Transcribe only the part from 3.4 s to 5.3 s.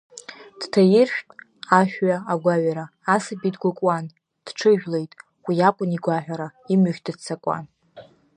дгәыкуан, дҽыжәлеит,